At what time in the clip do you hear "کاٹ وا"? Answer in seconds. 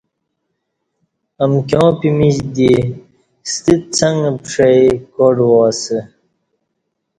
5.13-5.61